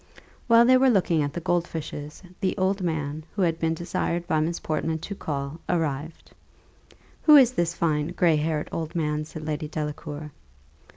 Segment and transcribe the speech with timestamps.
[0.47, 4.25] While they were looking at the gold fishes, the old man, who had been desired
[4.25, 6.31] by Miss Portman to call, arrived.
[7.21, 10.31] "Who is this fine, gray haired old man?" said Lady Delacour.